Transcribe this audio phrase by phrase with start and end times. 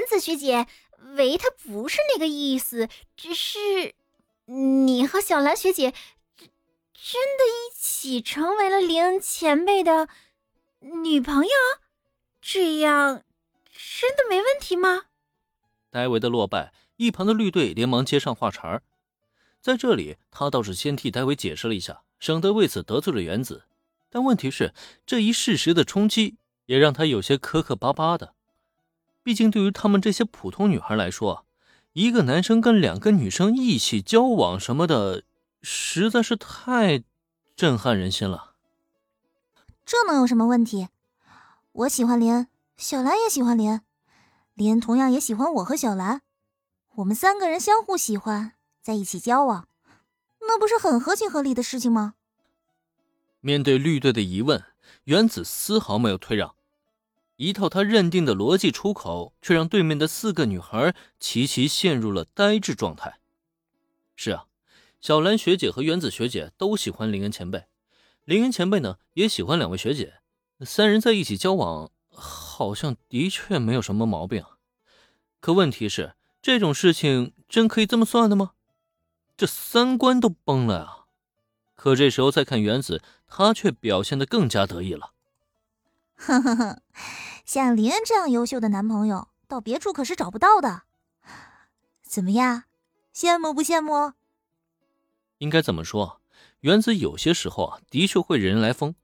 [0.00, 0.66] 原子学姐，
[1.16, 3.94] 维他不是那个意思，只是
[4.46, 5.92] 你和小兰学姐
[6.94, 10.08] 真的一起成为了林恩前辈的
[10.80, 11.50] 女朋友，
[12.40, 13.22] 这样
[13.98, 15.02] 真的没问题吗？
[15.90, 18.80] 戴维的落败，一旁的绿队连忙接上话茬。
[19.60, 23.64] 在这里，他倒是先替戴维解释了一下，省得为此得罪了原子。
[24.08, 24.72] 但问题是，
[25.04, 28.34] 这一事实的冲击也让他有些磕磕巴巴的。
[29.22, 31.44] 毕竟，对于他们这些普通女孩来说，
[31.92, 35.24] 一个男生跟两个女生一起交往什么的，
[35.62, 37.02] 实在是太
[37.54, 38.54] 震撼人心了。
[39.84, 40.88] 这能有什么问题？
[41.72, 43.82] 我喜欢林恩，小兰也喜欢林恩，
[44.54, 46.22] 林恩同样也喜欢我和小兰，
[46.96, 49.68] 我们三个人相互喜欢，在一起交往，
[50.40, 52.14] 那不是很合情合理的事情吗？
[53.40, 54.62] 面对绿队的疑问，
[55.04, 56.54] 原子丝毫没有退让，
[57.40, 63.18] 一套他认定的逻辑出口，却让对面的四个女孩齐齐陷入了呆滞状态。
[64.14, 64.44] 是啊，
[65.00, 67.64] 小兰学姐和原子学姐都喜欢林恩前辈，
[68.26, 70.20] 林恩前辈呢也喜欢两位学姐，
[70.66, 74.44] 三人在一起交往，好像的确没有什么毛病。
[75.40, 78.50] 可问题是，这种事情真可以这么算的吗？
[79.38, 81.06] 这三观都崩了啊！
[81.74, 85.12] 可这时候再看原子，他却表现得更加得意了。
[86.22, 86.82] 哼哼哼，
[87.46, 90.82] 像林恩这样优秀的男朋友，到别处可是找不到的。
[92.02, 92.64] 怎么样，
[93.14, 94.12] 羡慕不羡慕？
[95.38, 96.20] 应该怎么说？
[96.60, 98.94] 原子有些时候啊，的确会人来疯。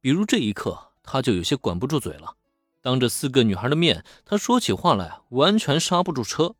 [0.00, 2.36] 比如这一刻，他就有些管不住嘴了。
[2.82, 6.54] 当着四个女孩的面，他说起话来完全刹不住车。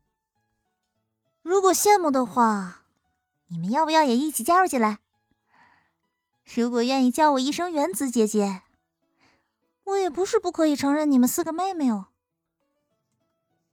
[1.43, 2.81] 如果羡慕的话，
[3.47, 4.99] 你们要不要也一起加入进来？
[6.55, 8.63] 如果愿意叫我一声原子姐姐，
[9.89, 12.07] 我也不是不可以承认你们四个妹妹哦。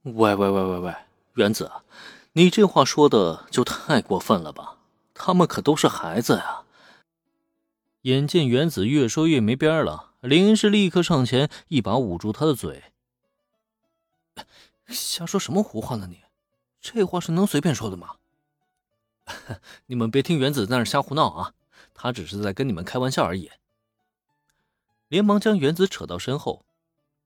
[0.03, 0.95] 喂喂喂喂喂，
[1.33, 1.71] 原子，
[2.33, 4.77] 你这话说的就太过分了吧？
[5.13, 6.63] 他们可都是孩子呀！
[8.03, 12.83] 眼见原子越说越没边了，林恩是立刻上前一把捂住他的嘴。
[14.87, 16.21] 瞎说什么胡话呢你？
[16.79, 18.15] 这话是能随便说的吗？
[19.87, 21.53] 你们别听原子在那瞎胡闹啊！
[21.93, 23.51] 他只是在跟你们开玩笑而已。
[25.07, 26.65] 连忙将原子扯到身后，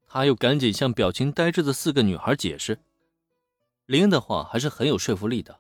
[0.08, 2.80] 他又赶紧向表情呆滞的四个女孩解释。
[3.86, 5.59] 林恩的话还是很有说服力的。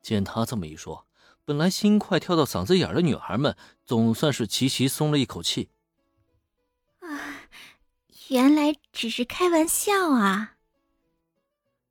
[0.00, 1.06] 见他这么一说，
[1.44, 5.70] 本来心快跳到嗓子眼的女孩们总算是齐齐松了一口气。
[7.00, 7.46] 啊，
[8.28, 10.56] 原来只是开玩笑啊！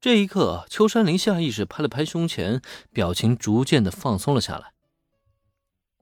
[0.02, 2.62] 这一刻，秋山林下意识拍了拍胸前，
[2.92, 4.74] 表情逐渐的放松了下来。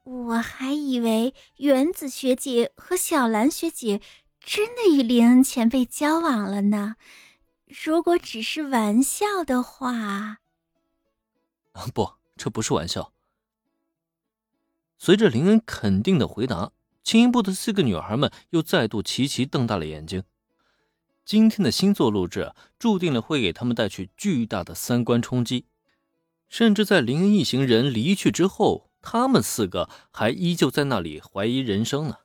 [0.10, 4.02] 我还以为原子学姐和小兰学姐
[4.40, 6.96] 真的与林恩前辈交往了呢。
[7.68, 10.40] 如果只是玩笑的话，
[11.94, 13.14] 不，这不是玩笑。
[14.98, 16.72] 随着林恩肯定的回答，
[17.04, 20.24] 青音部的四个女孩们又再度齐齐瞪大了眼睛。
[21.24, 25.68] 今天的星座录制注定了会给他们带去巨大的三观冲击，
[26.48, 28.89] 甚至在林恩一行人离去之后。
[29.02, 32.18] 他们四个还依旧在那里怀疑人生呢。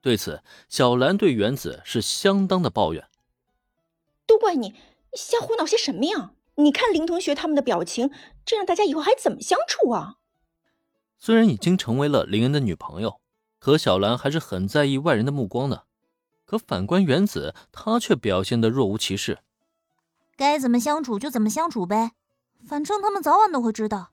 [0.00, 3.08] 对此，小兰对原子是相当的抱怨
[4.26, 4.74] ：“都怪你，
[5.14, 6.32] 瞎胡闹些什么呀？
[6.56, 8.10] 你看林同学他们的表情，
[8.44, 10.16] 这让大家以后还怎么相处啊？”
[11.18, 13.20] 虽然已经成为了林恩的女朋友，
[13.58, 15.84] 可小兰还是很在意外人的目光的。
[16.44, 19.38] 可反观原子，他却表现得若无其事
[20.36, 22.12] ：“该怎么相处就怎么相处呗，
[22.66, 24.10] 反正他们早晚都会知道。”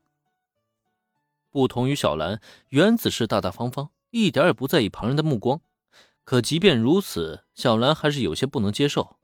[1.52, 5.62] 不同于小兰，原子是大大方方，一点也不在意旁人的目光。
[6.24, 9.18] 可即便如此，小兰还是有些不能接受。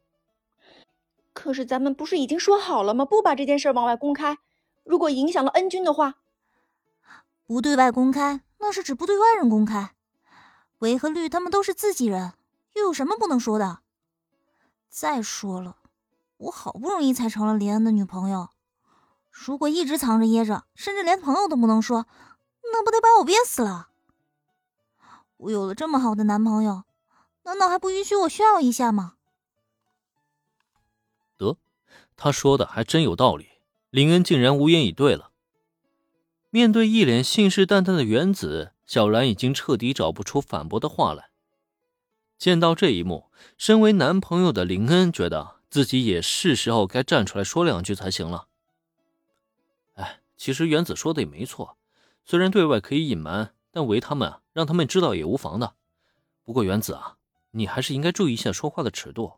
[1.32, 3.06] 可是咱们不是已经说好了吗？
[3.06, 4.40] 不把这件事往外公开。
[4.84, 6.16] 如果影响了恩君的话，
[7.46, 9.96] 不对外公开，那是指不对外人公开。
[10.80, 12.34] 维和绿他们都是自己人，
[12.74, 13.80] 又有什么不能说的？
[14.90, 15.78] 再说了，
[16.38, 18.50] 我好不容易才成了林恩的女朋友。
[19.46, 22.08] 如果一直藏着掖着，甚至连朋友都不能说，
[22.74, 23.90] 那不得把我憋死了？
[25.38, 26.84] 我有了这么好的男朋友，
[27.44, 29.14] 难道还不允许我炫耀一下吗？
[31.38, 31.58] 得，
[32.16, 33.50] 他说的还真有道理。
[33.92, 35.30] 林恩竟然无言以对了。
[36.50, 41.30] 面对一脸信誓旦旦的原子，小兰已经彻底找不出反驳的话来。
[42.38, 48.47] 见到这一幕，身为男朋友的林恩觉得自己也是时候该站出来说两句才行了。
[50.38, 51.78] 其实原子说的也没错，
[52.24, 55.76] 虽然对外可以隐瞒，但为他们让他们知道也无妨的。
[56.44, 57.18] 不过原子啊，
[57.52, 59.34] 你还是应该注意一下说话的尺度。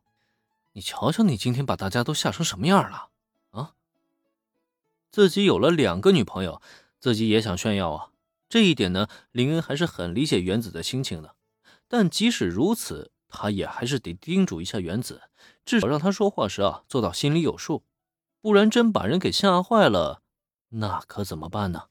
[0.74, 3.10] 你瞧瞧，你今天把大家都吓成什么样了？
[3.52, 3.74] 啊！
[5.12, 6.62] 自己有了两个女朋友，
[7.00, 8.12] 自己也想炫耀啊。
[8.48, 11.36] 这一点呢，林恩还是很理解原子的心情的。
[11.88, 15.24] 但即使如此，他也还是得叮嘱一下原子，
[15.66, 17.84] 至少让他说话时啊做到心里有数，
[18.42, 20.22] 不然真把人给吓坏了，
[20.70, 21.89] 那可怎么办呢？